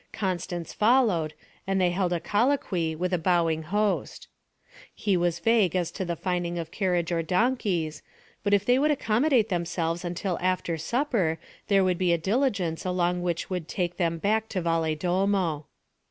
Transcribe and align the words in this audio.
Constance 0.13 0.73
followed, 0.73 1.35
and 1.67 1.79
they 1.79 1.91
held 1.91 2.11
a 2.11 2.19
colloquy 2.19 2.95
with 2.95 3.13
a 3.13 3.19
bowing 3.19 3.61
host. 3.61 4.27
He 4.95 5.15
was 5.15 5.37
vague 5.37 5.75
as 5.75 5.91
to 5.91 6.03
the 6.03 6.15
finding 6.15 6.57
of 6.57 6.71
carriage 6.71 7.11
or 7.11 7.21
donkeys, 7.21 8.01
but 8.41 8.51
if 8.51 8.65
they 8.65 8.79
would 8.79 8.89
accommodate 8.89 9.49
themselves 9.49 10.03
until 10.03 10.39
after 10.41 10.75
supper 10.75 11.37
there 11.67 11.83
would 11.83 11.99
be 11.99 12.13
a 12.13 12.17
diligence 12.17 12.83
along 12.83 13.21
which 13.21 13.51
would 13.51 13.67
take 13.67 13.97
them 13.97 14.17
back 14.17 14.49
to 14.49 14.59
Valedolmo. 14.63 15.67